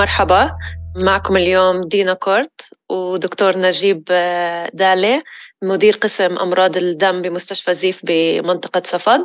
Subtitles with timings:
[0.00, 0.56] مرحبا
[0.96, 5.22] معكم اليوم دينا كورت ودكتور نجيب آه، دالي
[5.62, 9.24] مدير قسم أمراض الدم بمستشفى زيف بمنطقة صفد.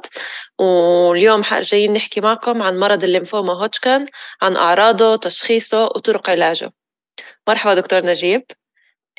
[0.60, 4.06] واليوم جايين نحكي معكم عن مرض الليمفوما هوتشكن
[4.42, 6.72] عن أعراضه تشخيصه وطرق علاجه.
[7.48, 8.44] مرحبا دكتور نجيب.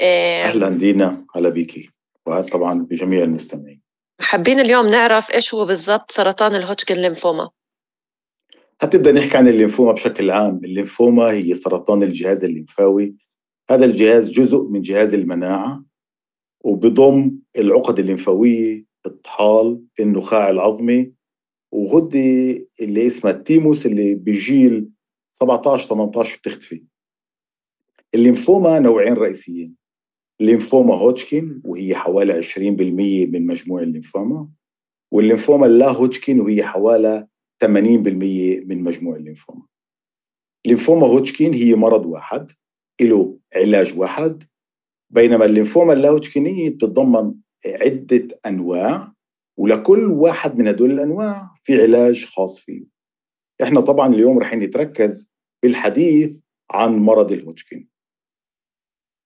[0.01, 1.91] أهلا دينا هلا بيكي
[2.27, 3.81] وطبعا بجميع المستمعين.
[4.21, 7.51] حابين اليوم نعرف إيش هو بالضبط سرطان الهوتشكن ليمفوما؟
[8.81, 10.61] هتبدا نحكي عن الليمفوما بشكل عام.
[10.65, 13.15] الليمفوما هي سرطان الجهاز الليمفاوي.
[13.71, 15.85] هذا الجهاز جزء من جهاز المناعة
[16.65, 21.13] وبضم العقد الليمفاوية الطحال النخاع العظمي
[21.73, 22.19] وغدة
[22.81, 24.89] اللي اسمها التيموس اللي بجيل
[25.33, 26.85] 17 18 بتختفي.
[28.15, 29.75] الليمفوما نوعين رئيسيين.
[30.41, 34.49] ليمفوما هوتشكين وهي حوالي 20% من مجموع الليمفوما
[35.13, 37.27] والليمفوما اللا هوتشكين وهي حوالي
[37.65, 37.67] 80%
[38.67, 39.63] من مجموع الليمفوما.
[40.67, 42.51] ليمفوما هوتشكين هي مرض واحد
[43.01, 44.45] له علاج واحد
[45.11, 47.35] بينما الليمفوما اللاهوتشكينية بتتضمن
[47.67, 49.13] عدة أنواع
[49.59, 52.85] ولكل واحد من هدول الأنواع في علاج خاص فيه.
[53.63, 55.31] إحنا طبعا اليوم رح نتركز
[55.63, 56.39] بالحديث
[56.71, 57.89] عن مرض الهوتشكين.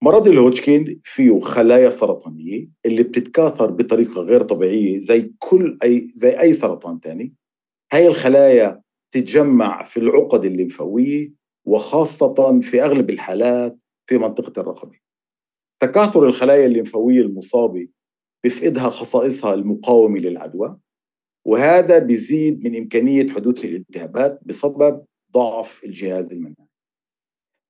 [0.04, 6.52] مرض الهوتشكين فيه خلايا سرطانية اللي بتتكاثر بطريقة غير طبيعية زي كل أي زي أي
[6.52, 7.34] سرطان تاني.
[7.92, 11.32] هاي الخلايا تتجمع في العقد الليمفاوية
[11.66, 14.98] وخاصة في أغلب الحالات في منطقة الرقبة.
[15.82, 17.88] تكاثر الخلايا الليمفاوية المصابة
[18.44, 20.78] بفقدها خصائصها المقاومة للعدوى
[21.46, 26.68] وهذا بيزيد من إمكانية حدوث الالتهابات بسبب ضعف الجهاز المناعي.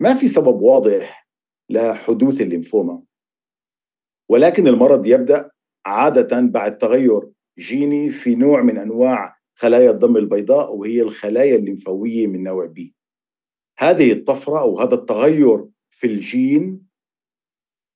[0.01, 1.29] ما في سبب واضح
[1.71, 3.03] لحدوث الليمفوما
[4.31, 5.51] ولكن المرض يبدأ
[5.87, 12.43] عادة بعد تغير جيني في نوع من أنواع خلايا الدم البيضاء وهي الخلايا الليمفاوية من
[12.43, 12.95] نوع بي
[13.79, 16.87] هذه الطفرة أو هذا التغير في الجين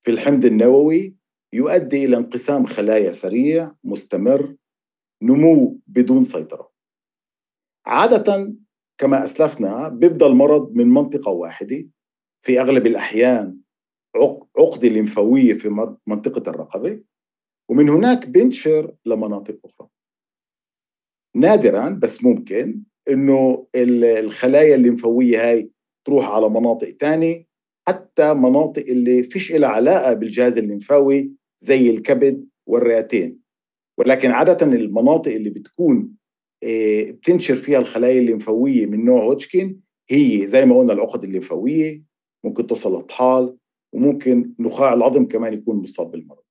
[0.05, 1.15] في الحمض النووي
[1.53, 4.57] يؤدي إلى انقسام خلايا سريع مستمر
[5.23, 6.71] نمو بدون سيطرة.
[7.87, 8.55] عادة
[8.99, 11.87] كما أسلفنا بيبدأ المرض من منطقة واحدة.
[12.43, 13.59] في أغلب الأحيان
[14.57, 17.01] عقدة لمفاوية في منطقة الرقبة.
[17.69, 19.94] ومن هناك بينتشر لمناطق أخرى.
[21.37, 25.71] نادرا بس ممكن إنه الخلايا الليمفاويه هاي
[26.07, 27.47] تروح على مناطق تانية.
[27.89, 33.39] حتى مناطق اللي فيش لها علاقة بالجهاز الليمفاوي زي الكبد والرئتين.
[33.99, 36.15] ولكن عادة المناطق اللي بتكون
[36.65, 39.81] آه، بتنشر فيها الخلايا الليمفاوية من نوع هوتشكين
[40.11, 42.03] هي زي ما قلنا العقد الليمفاوية
[42.45, 43.57] ممكن توصل للطحال
[43.93, 46.44] وممكن نخاع العظم كمان يكون مصاب بالمرض.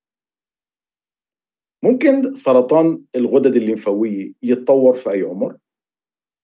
[1.84, 5.58] ممكن سرطان الغدد الليمفاوية يتطور في أي عمر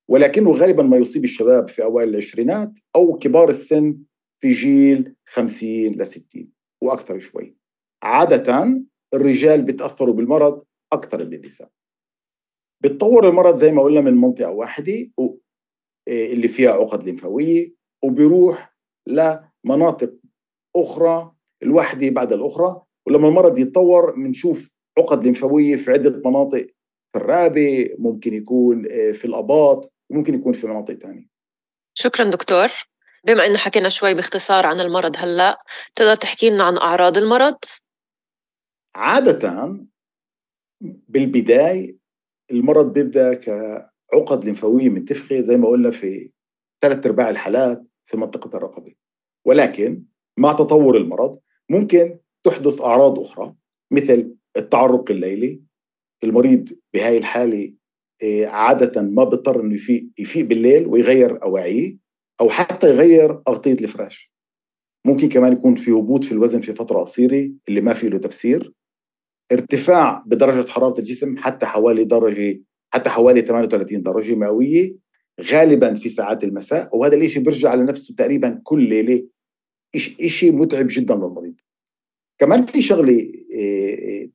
[0.10, 3.98] ولكنه غالبا ما يصيب الشباب في أوائل العشرينات أو كبار السن
[4.42, 6.52] في جيل 50 ل 60
[6.82, 7.56] وأكثر شوي.
[8.04, 8.82] عادة
[9.14, 11.70] الرجال بيتأثروا بالمرض أكثر من النساء.
[12.84, 15.12] بتطور المرض زي ما قلنا من منطقة واحدة
[16.08, 17.74] اللي فيها عقد لمفاوية
[18.04, 18.76] وبيروح
[19.08, 20.14] لمناطق
[20.76, 21.32] أخرى
[21.64, 26.68] الواحدة بعد الأخرى ولما المرض يتطور بنشوف عقد لمفاوية في عدة مناطق
[27.14, 31.28] في الرقبة ممكن يكون في الأباط وممكن يكون في مناطق تانية.
[31.94, 32.68] شكرا دكتور.
[33.24, 35.60] بما انه حكينا شوي باختصار عن المرض هلأ
[35.96, 37.58] تقدر تحكي لنا عن أعراض المرض؟
[38.96, 39.78] عادة
[40.82, 41.98] بالبداية
[42.52, 46.32] المرض بيبدأ كعقد لمفاوية منتفخة زي ما قلنا في
[46.82, 48.96] ثلاث أرباع الحالات في منطقة الرقبة.
[49.46, 50.04] ولكن
[50.38, 51.40] مع تطور المرض
[51.70, 53.56] ممكن تحدث أعراض أخرى
[53.92, 55.62] مثل التعرق الليلي
[56.24, 57.74] المريض بهاي الحالة
[58.24, 61.98] آه، عادة ما بيضطر إنه يفيق يفيق بالليل ويغير أواعيه
[62.42, 64.32] أو حتى يغير أغطية الفراش.
[65.06, 68.74] ممكن كمان يكون في هبوط في الوزن في فترة قصيرة اللي ما في له تفسير.
[69.52, 72.62] ارتفاع بدرجة حرارة الجسم حتى حوالي درجة
[72.94, 74.96] حتى حوالي 38 درجة مئوية
[75.42, 79.28] غالبا في ساعات المساء وهذا الشيء بيرجع لنفسه تقريبا كل ليلة.
[80.28, 81.56] شيء متعب جدا للمريض.
[82.40, 83.32] كمان في ثانية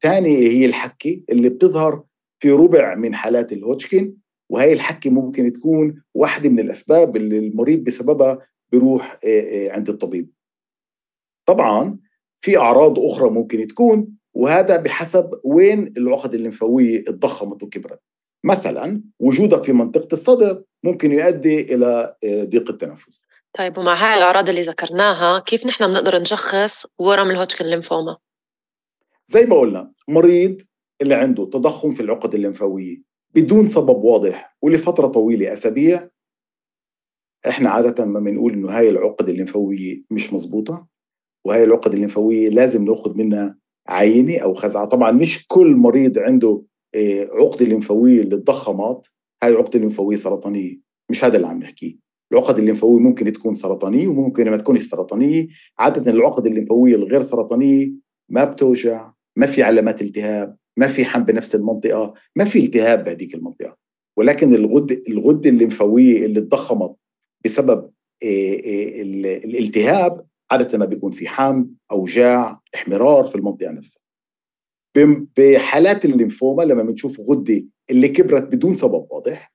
[0.05, 2.05] آه، آه، هي الحكة اللي بتظهر
[2.41, 4.17] في ربع من حالات الهوتشكين
[4.51, 8.39] وهي الحكة ممكن تكون واحدة من الأسباب اللي المريض بسببها
[8.73, 10.31] بيروح آه، عند الطبيب.
[11.47, 11.99] طبعا
[12.41, 18.01] في أعراض أخرى ممكن تكون وهذا بحسب وين العقد الليمفاوية اتضخمت وكبرت.
[18.45, 23.24] مثلا وجودها في منطقة الصدر ممكن يؤدي إلى ضيق التنفس.
[23.59, 28.17] طيب ومع هاي الأعراض اللي ذكرناها كيف نحن بنقدر نشخص ورم الهوتشكن ليمفوما؟
[29.27, 30.63] زي ما قلنا مريض
[31.03, 33.03] اللي عنده تضخم في العقد الليمفاوية
[33.35, 36.09] بدون سبب واضح ولفترة طويلة أسابيع
[37.49, 40.87] إحنا عادة ما بنقول إنه هاي العقد الليمفاوية مش مزبوطة
[41.45, 43.59] وهي العقد الليمفاوية لازم نأخذ منها
[43.89, 46.63] عينه أو خزعة طبعا مش كل مريض عنده
[46.95, 49.11] آه، عقده ليمفاوية اللي تضخمت
[49.43, 50.81] هاي عقده ليمفاوية سرطانية
[51.11, 51.97] مش هذا اللي عم نحكيه
[52.35, 55.47] العقد الليمفاويه ممكن تكون سرطانية وممكن ما تكونش سرطانية.
[55.79, 57.93] عادة العقد الليمفاويه الغير سرطانية
[58.29, 63.35] ما بتوجع ما في علامات التهاب ما في حم بنفس المنطقة ما في التهاب بهذيك
[63.35, 63.77] المنطقة.
[64.17, 66.97] ولكن الغده الغدة الليمفاوية اللي تضخمت
[67.45, 67.91] بسبب
[68.23, 69.03] آه، آه،
[69.45, 74.01] الالتهاب عادة ما بيكون في حم أوجاع احمرار في المنطقة نفسها.
[75.37, 79.54] بحالات الليمفوما لما بنشوف غدة اللي كبرت بدون سبب واضح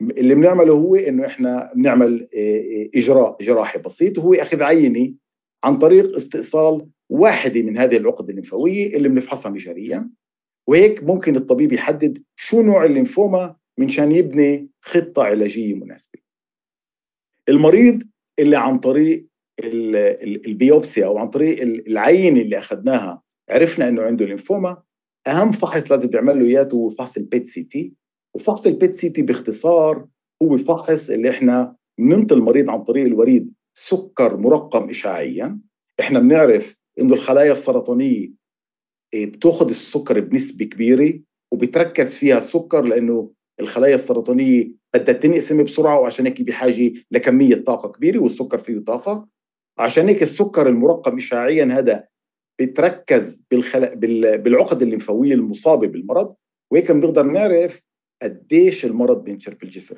[0.00, 2.28] اللي بنعمله هو إنه إحنا بنعمل
[2.94, 5.14] إجراء جراحي بسيط وهو أخذ عينه
[5.64, 10.10] عن طريق استئصال واحدة من هذه العقد الليمفاوية اللي بنفحصها مجاريا
[10.66, 16.18] وهيك ممكن الطبيب يحدد شو نوع الليمفوما منشان يبني خطة علاجية مناسبة.
[17.48, 18.02] المريض
[18.38, 19.26] اللي عن طريق
[19.64, 24.82] ال biopsy أو عن طريق العينه اللي أخذناها عرفنا إنه عنده ليمفوما
[25.26, 27.92] أهم فحص لازم بيعمل له إياه هو فحص ال PET CT
[28.34, 30.06] وفحص ال PET CT باختصار
[30.42, 35.58] هو فحص اللي إحنا بننطي المريض عن طريق الوريد سكر مرقم اشعاعيا.
[36.00, 38.30] إحنا بنعرف إنه الخلايا السرطانية
[39.14, 41.20] إيه، بتأخذ السكر بنسبة كبيرة
[41.52, 48.18] وبتركز فيها السكر لأنه الخلايا السرطانية بدها تنقسم بسرعة وعشان هيك بحاجة لكمية طاقة كبيرة
[48.18, 49.28] والسكر فيه طاقة.
[49.78, 52.04] عشان هيك السكر المرقم اشعاعيا هذا
[52.60, 53.96] بتركز بالخل...
[53.96, 54.38] بال...
[54.38, 56.34] بالعقد الليمفاويه المصابه بالمرض.
[56.72, 57.80] وهيك بنقدر نعرف
[58.22, 59.96] قديش المرض بينشر في الجسم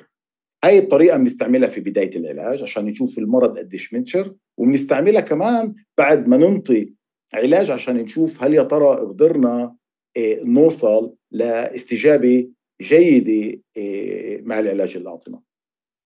[0.63, 6.37] هاي الطريقة بنستعملها في بداية العلاج عشان نشوف المرض قديش بينشر وبنستعملها كمان بعد ما
[6.37, 6.93] ننطي
[7.33, 9.75] علاج عشان نشوف هل يا ترى قدرنا
[10.17, 12.49] آه، نوصل لاستجابة
[12.81, 15.43] جيدة آه، مع العلاج اللي اعطيناه.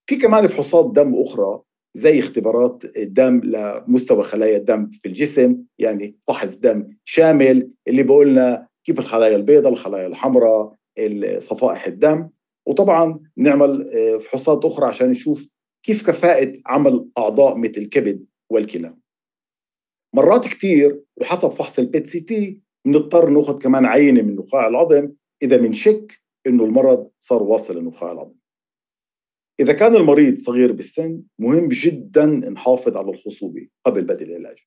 [0.09, 1.61] في كمان فحوصات دم أخرى
[1.95, 8.99] زي اختبارات الدم لمستوى خلايا الدم في الجسم يعني فحص دم شامل اللي بقولنا كيف
[8.99, 10.75] الخلايا البيضاء الخلايا الحمراء
[11.39, 12.29] صفائح الدم.
[12.67, 15.49] وطبعا نعمل آه، فحوصات أخرى عشان نشوف
[15.83, 18.95] كيف كفاءة عمل أعضاء مثل الكبد والكلى.
[20.15, 25.11] مرات كتير وحسب فحص ال PET CT بنضطر نأخذ كمان عينة من نخاع العظم
[25.43, 28.35] إذا بنشك إنه المرض صار واصل لنخاع العظم.
[29.59, 34.57] إذا كان المريض صغير بالسن مهم جدا نحافظ على الخصوبة قبل بدء العلاج.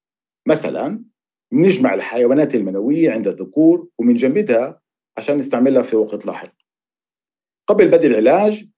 [0.49, 1.05] مثلا
[1.53, 4.81] بنجمع الحيوانات المنوية عند الذكور وبنجمدها
[5.19, 6.53] عشان نستعملها في وقت لاحق.
[7.69, 8.69] قبل بدء العلاج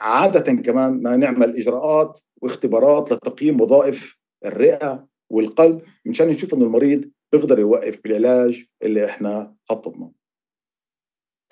[0.00, 7.58] عادة كمان ما نعمل إجراءات واختبارات لتقييم وظائف الرئة والقلب مشان نشوف إنه المريض بيقدر
[7.58, 10.12] يوقف بالعلاج اللي إحنا خططناه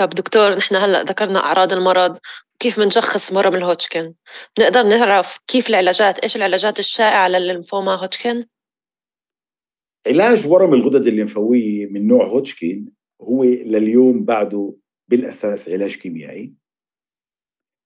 [0.00, 2.18] طب دكتور نحن هلأ ذكرنا أعراض المرض
[2.58, 4.14] كيف بنشخص مرض الهوتشكن؟
[4.58, 8.44] بنقدر نعرف كيف العلاجات إيش العلاجات الشائعة للليمفوما هوتشكن؟
[10.06, 12.88] علاج ورم الغدد الليمفاوية من نوع هوتشكن
[13.20, 14.74] هو لليوم بعده
[15.08, 16.54] بالأساس علاج كيميائي.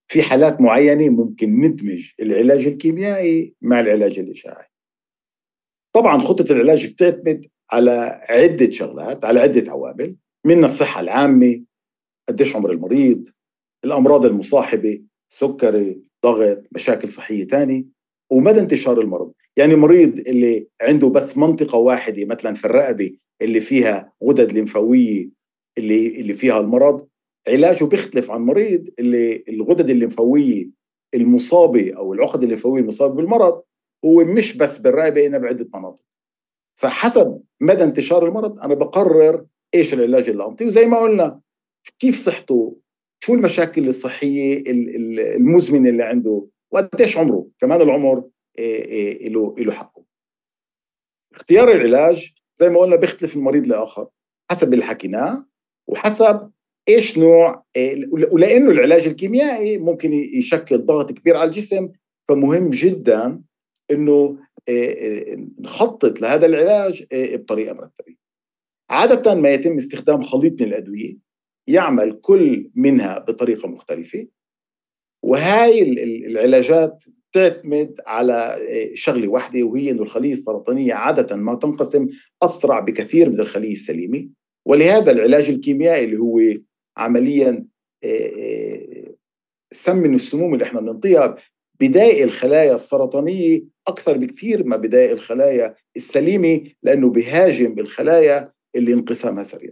[0.09, 4.67] في حالات معينة ممكن ندمج العلاج الكيميائي مع العلاج الإشعاعي.
[5.95, 10.17] طبعا خطة العلاج بتعتمد على عدة شغلات على عدة عوامل
[10.47, 11.63] منها الصحة العامة
[12.29, 13.29] قديش عمر المريض
[13.85, 17.85] الأمراض المصاحبة سكري ضغط مشاكل صحية ثانية
[18.31, 19.33] ومدى انتشار المرض.
[19.57, 25.29] يعني مريض اللي عنده بس منطقة واحدة مثلا في الرقبة اللي فيها غدد لمفاويه
[25.79, 27.09] اللي اللي فيها المرض.
[27.49, 30.69] علاجه بيختلف عن مريض اللي الغدد الليمفاوية
[31.15, 33.63] المصابة أو العقد الليمفاوية المصابة بالمرض
[34.05, 36.05] هو مش بس بالرقبة انما بعدة مناطق.
[36.81, 40.67] فحسب مدى انتشار المرض أنا بقرر إيش العلاج اللي أعطيه.
[40.67, 41.41] وزي ما قلنا
[41.99, 42.77] كيف صحته؟
[43.25, 44.63] شو المشاكل الصحية
[45.37, 48.25] المزمنة اللي عنده؟ وقديش عمره؟ كمان العمر
[48.59, 50.03] له له حقه.
[51.35, 54.09] اختيار العلاج زي ما قلنا بيختلف من مريض لآخر
[54.51, 55.47] حسب اللي حكيناه
[55.87, 56.51] وحسب
[56.89, 57.65] إيش نوع
[58.33, 61.89] ولأنه العلاج الكيميائي ممكن يشكل ضغط كبير على الجسم
[62.29, 63.43] فمهم جدا
[63.91, 64.39] إنه
[65.61, 68.17] نخطط لهذا العلاج بطريقة مرتبة.
[68.91, 71.17] عادة ما يتم استخدام خليط من الأدوية
[71.67, 74.29] يعمل كل منها بطريقة مختلفة
[75.25, 75.83] وهاي
[76.27, 78.59] العلاجات تعتمد على
[78.95, 82.09] شغلة واحدة وهي إنه الخلية السرطانية عادة ما تنقسم
[82.43, 84.29] أسرع بكثير من الخلية السليمة.
[84.67, 86.41] ولهذا العلاج الكيميائي اللي هو
[86.97, 87.67] عمليا
[89.73, 91.37] سم من السموم اللي إحنا بنعطيها
[91.81, 99.71] بداية الخلايا السرطانية أكثر بكثير ما بداية الخلايا السليمة لأنه بهاجم الخلايا اللي انقسامها سريع.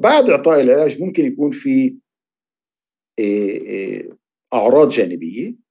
[0.00, 1.96] بعد إعطاء العلاج ممكن يكون في
[4.54, 5.65] أعراض جانبية.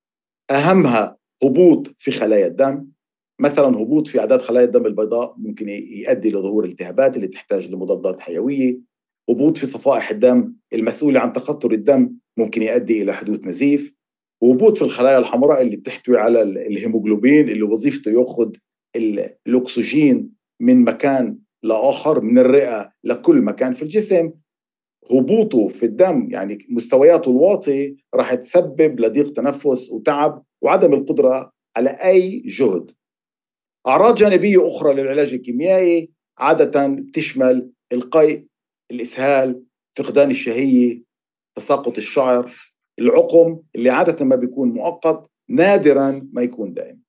[0.51, 2.87] أهمها هبوط في خلايا الدم.
[3.39, 8.79] مثلا هبوط في أعداد خلايا الدم البيضاء ممكن يؤدي لظهور التهابات اللي تحتاج لمضادات حيوية.
[9.29, 13.95] هبوط في صفائح الدم المسؤوله عن تخثر الدم ممكن يؤدي إلى حدوث نزيف.
[14.41, 18.51] وهبوط في الخلايا الحمراء اللي بتحتوي على الهيموغلوبين اللي وظيفته يأخذ
[18.95, 20.29] الأكسجين
[20.61, 24.31] من مكان لآخر من الرئة لكل مكان في الجسم.
[25.11, 32.39] هبوطه في الدم يعني مستوياته الواطي راح تسبب لضيق تنفس وتعب وعدم القدرة على أي
[32.39, 32.91] جهد.
[33.87, 38.45] أعراض جانبية أخرى للعلاج الكيميائي عادة بتشمل القيء،
[38.91, 39.63] الإسهال،
[39.97, 41.03] فقدان الشهية،
[41.55, 42.53] تساقط الشعر،
[42.99, 47.01] العقم اللي عادة ما بيكون مؤقت نادرا ما يكون دائم.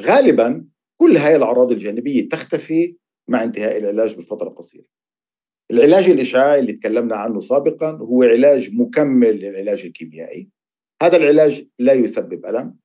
[0.00, 0.66] غالبا
[1.00, 2.96] كل هاي الأعراض الجانبية تختفي
[3.28, 4.95] مع انتهاء العلاج بفترة قصيرة.
[5.70, 10.48] العلاج الإشعاعي اللي تكلمنا عنه سابقا هو علاج مكمل للعلاج الكيميائي.
[11.02, 12.76] هذا العلاج لا يسبب ألم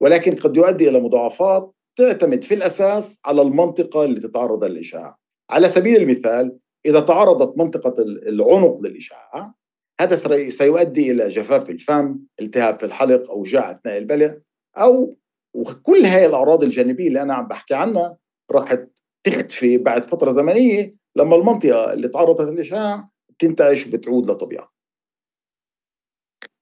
[0.00, 5.18] ولكن قد يؤدي إلى مضاعفات تعتمد في الأساس على المنطقة اللي تتعرض للإشعاع.
[5.50, 9.54] على سبيل المثال إذا تعرضت منطقة العنق للإشعاع
[10.00, 10.16] هذا
[10.50, 14.36] سيؤدي إلى جفاف الفم التهاب في الحلق أوجاع أثناء البلع
[14.76, 15.16] أو
[15.54, 18.16] وكل هاي الأعراض الجانبية اللي أنا عم بحكي عنها
[18.50, 18.76] راح
[19.24, 24.72] تختفي بعد فترة زمنية لما المنطقة اللي تعرضت للإشعاع تنتعش وبتعود لطبيعتها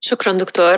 [0.01, 0.77] شكرا دكتور.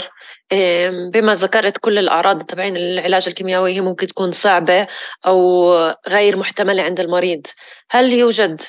[1.13, 4.87] بما ذكرت كل الأعراض تبعين العلاج الكيميائي هي ممكن تكون صعبة
[5.27, 5.73] أو
[6.09, 7.47] غير محتملة عند المريض.
[7.91, 8.63] هل يوجد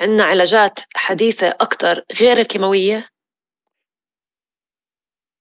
[0.00, 3.08] عندنا علاجات حديثة أكثر غير الكيماوية؟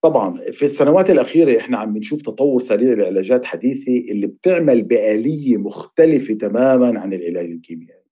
[0.03, 6.33] طبعا في السنوات الأخيرة إحنا عم بنشوف تطور سريع لعلاجات حديثة اللي بتعمل بآلية مختلفة
[6.33, 8.06] تماما عن العلاج الكيميائي.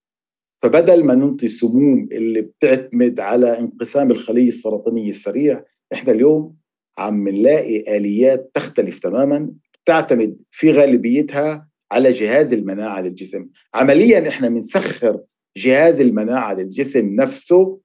[0.66, 6.56] فبدل ما ننطي سموم اللي بتعتمد على انقسام الخلية السرطانية السريع إحنا اليوم
[6.98, 9.52] عم نلاقي آليات تختلف تماما
[9.86, 13.48] تعتمد في غالبيتها على جهاز المناعة للجسم.
[13.74, 15.22] عمليا إحنا بنسخر
[15.58, 17.80] جهاز المناعة للجسم نفسه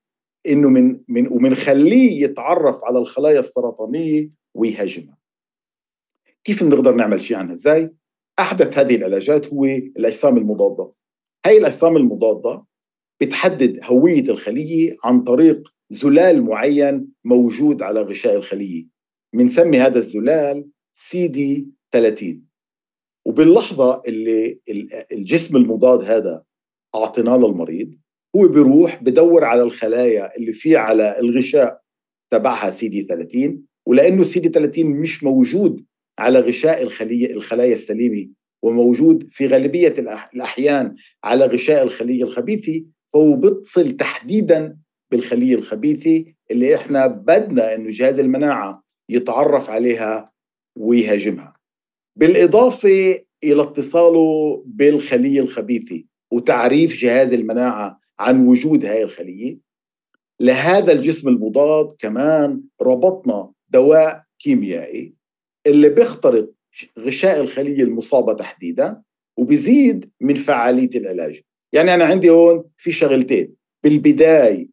[0.49, 5.19] إنه من من ومنخليه يتعرف على الخلايا السرطانية ويهاجمها.
[6.45, 7.91] كيف بنقدر نعمل شيء عنها إزاي
[8.39, 10.93] أحدث هذه العلاجات هو الأجسام المضادة.
[11.47, 12.70] هاي الأجسام المضادة
[13.21, 18.87] بتحدد هوية الخلية عن طريق زلال معين موجود على غشاء الخلية.
[19.35, 22.43] بنسمي هذا الزلال سي دي 30
[23.27, 24.61] وباللحظة اللي
[25.13, 26.45] الجسم المضاد هذا
[26.95, 27.95] أعطيناه للمريض
[28.37, 31.81] هو بيروح بدور على الخلايا اللي في على الغشاء
[32.33, 35.85] تبعها سي دي 30 ولأنه سي دي 30 مش موجود
[36.19, 38.29] على غشاء الخليه الخلايا السليمة
[38.63, 39.95] وموجود في غالبية
[40.35, 44.77] الأحيان على غشاء الخلية الخبيثة فهو بيتصل تحديدا
[45.11, 50.33] بالخليه الخبيثه اللي إحنا بدنا إنه جهاز المناعة يتعرف عليها
[50.79, 51.55] ويهاجمها.
[52.17, 56.03] بالإضافة إلى اتصاله بالخليه الخبيثه
[56.33, 59.59] وتعريف جهاز المناعة عن وجود هاي الخلية
[60.41, 65.15] لهذا الجسم المضاد كمان ربطنا دواء كيميائي
[65.67, 66.51] اللي بيخترق
[66.99, 69.03] غشاء الخلية المصابة تحديدا
[69.37, 71.41] وبزيد من فعالية العلاج
[71.73, 73.55] يعني أنا عندي هون في شغلتين.
[73.85, 74.69] بالبداية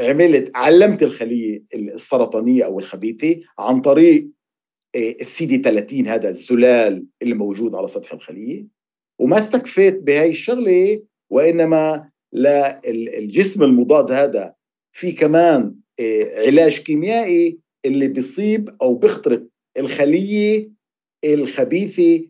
[0.00, 4.28] عملت علمت الخلية السرطانية أو الخبيثة عن طريق
[4.94, 8.66] آه، السي دي 30 هذا الزلال اللي موجود على سطح الخلية.
[9.18, 14.54] وما استكفيت بهي الشغلة وإنما للجسم المضاد هذا
[14.92, 19.46] في كمان آه، علاج كيميائي اللي بيصيب أو بيخترق
[19.78, 20.70] الخلية
[21.24, 22.28] الخبيثة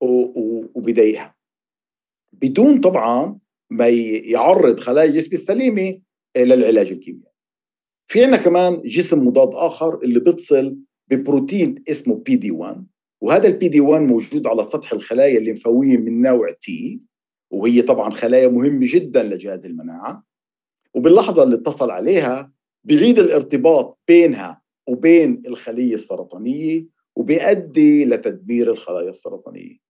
[0.00, 1.36] وبدايها.
[2.32, 3.38] بدون طبعا
[3.72, 5.98] ما يعرض خلايا الجسم السليمة
[6.36, 7.32] للعلاج الكيميائي.
[8.08, 10.76] في عندنا كمان جسم مضاد آخر اللي بيتصل
[11.10, 12.86] ببروتين اسمه PD 1
[13.20, 17.00] وهذا ال PD 1 موجود على سطح الخلايا الليمفاويه من نوع T
[17.50, 20.24] وهي طبعا خلايا مهمة جدا لجهاز المناعة.
[20.94, 22.52] وباللحظة اللي اتصل عليها
[22.84, 26.86] بيعيد الارتباط بينها وبين الخلية السرطانية
[27.16, 29.81] وبيؤدي لتدمير الخلايا السرطانية.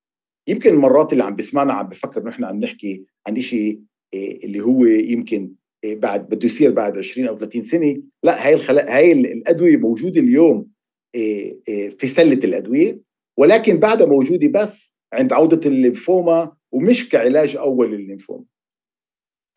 [0.49, 3.81] يمكن مرات اللي عم بيسمعنا عم بفكر نحن عم نحكي عن شيء
[4.15, 5.53] إيه، اللي هو يمكن
[5.85, 8.03] إيه، بعد بده يصير بعد 20 أو 30 سنة.
[8.23, 8.97] لا هاي الخلا...
[8.97, 10.67] هاي الأدوية موجودة اليوم
[11.15, 11.59] إيه،
[11.99, 13.01] في سلة الأدوية.
[13.39, 18.45] ولكن بعدها موجودة بس عند عودة الليمفوما ومش كعلاج أول للليمفوما.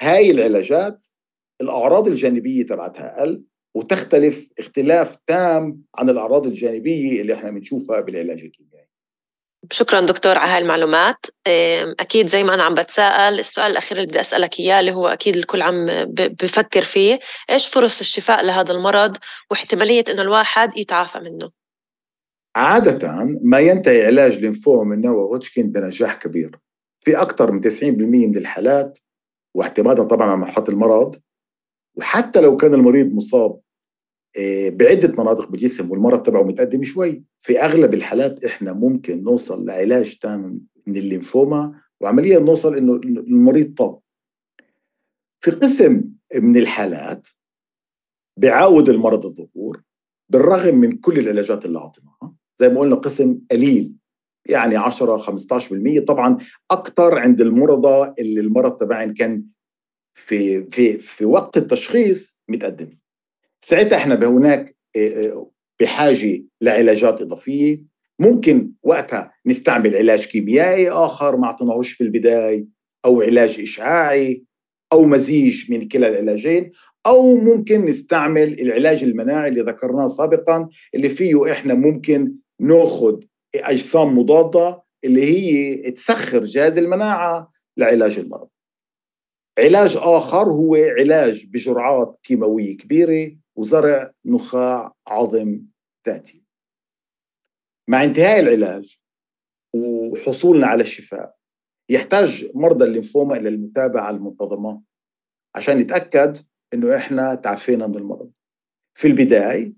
[0.02, 1.06] هاي العلاجات
[1.62, 3.44] الأعراض الجانبية تبعتها أقل
[3.76, 8.75] وتختلف اختلاف تام عن الأعراض الجانبية اللي إحنا بنشوفها بالعلاج الكيميائي.
[9.72, 11.26] شكرا دكتور على هالمعلومات.
[12.00, 15.36] أكيد زي ما أنا عم بتساءل السؤال الأخير اللي بدي أسألك إياه اللي هو أكيد
[15.36, 15.86] الكل عم
[16.42, 17.20] بفكر فيه
[17.50, 19.18] إيش فرص الشفاء لهذا المرض
[19.52, 21.52] واحتمالية إنه الواحد يتعافى منه؟
[22.56, 26.60] عادة ما ينتهي علاج لينفوما من هوتشكين بنجاح كبير.
[27.02, 29.00] في أكثر من 90% من الحالات
[29.56, 31.16] واعتمادا طبعا على مرحلة المرض
[31.96, 33.60] وحتى لو كان المريض مصاب
[34.38, 37.24] آه، بعدة مناطق بالجسم والمرض تبعه متقدم شوي.
[37.42, 44.00] في أغلب الحالات إحنا ممكن نوصل لعلاج تام من الليمفوما وعمليا نوصل إنه المريض طاب.
[45.44, 46.04] في قسم
[46.36, 47.28] من الحالات
[48.38, 49.82] بيعاود المرض الظهور
[50.30, 52.36] بالرغم من كل العلاجات اللي أعطيناها.
[52.58, 53.94] زي ما قلنا قسم قليل
[54.46, 56.38] يعني 10 15% طبعا
[56.72, 59.44] أكثر عند المرضى اللي المرض تبعهم كان
[60.14, 62.98] في في في وقت التشخيص متقدم.
[63.68, 64.76] ساعتها إحنا هناك
[65.82, 67.82] بحاجة لعلاجات إضافية
[68.20, 72.66] ممكن وقتها نستعمل علاج كيميائي آخر ما أعطيناهوش في البداية
[73.06, 74.44] أو علاج إشعاعي
[74.94, 76.72] أو مزيج من كلا العلاجين
[77.06, 83.20] أو ممكن نستعمل العلاج المناعي اللي ذكرناه سابقا اللي فيه إحنا ممكن نأخذ
[83.56, 88.48] أجسام مضادة اللي هي تسخر جهاز المناعة لعلاج المرض.
[89.60, 95.62] علاج آخر هو علاج بجرعات كيماوية كبيرة وزرع نخاع عظم
[96.08, 96.44] ذاتي.
[97.88, 98.98] مع انتهاء العلاج
[99.74, 101.36] وحصولنا على الشفاء
[101.90, 104.82] يحتاج مرضى الليمفوما إلى المتابعة المنتظمة
[105.56, 106.38] عشان نتاكد
[106.74, 108.32] إنه إحنا تعافينا من المرض.
[108.98, 109.74] في البداية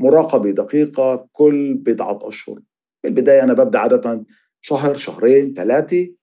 [0.00, 2.60] مراقبة دقيقة كل بضعة أشهر.
[3.02, 4.24] في البداية أنا ببدأ عادة
[4.60, 6.14] شهر شهرين ثلاثة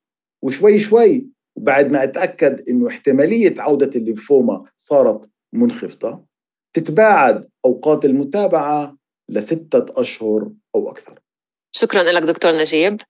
[0.43, 6.25] وشوي شوي وبعد ما أتأكد إنه احتمالية عودة الليمفوما صارت منخفضة
[6.73, 8.97] تتباعد أوقات المتابعة
[9.29, 11.19] لستة أشهر أو أكثر.
[11.71, 13.01] شكرا لك دكتور نجيب.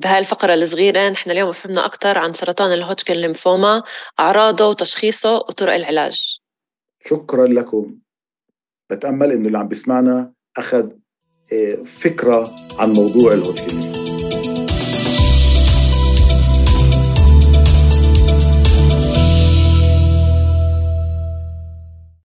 [0.00, 3.82] بهاي الفقرة الصغيرة نحن اليوم فهمنا أكثر عن سرطان الهوتشكن ليمفوما
[4.20, 6.38] أعراضه وتشخيصه وطرق العلاج.
[7.06, 7.98] شكرا لكم.
[8.90, 10.90] بتأمل إنه اللي عم بيسمعنا أخذ
[11.52, 14.03] آه، فكرة عن موضوع الهوتشكن